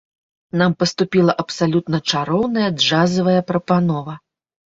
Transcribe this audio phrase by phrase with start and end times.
[0.61, 4.13] Нам паступіла абсалютна чароўная джазавая прапанова.